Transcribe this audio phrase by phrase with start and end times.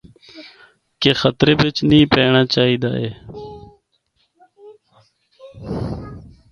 [1.01, 3.09] کہ خطرہ بچ نیں پینڑاں چاہی دا اے۔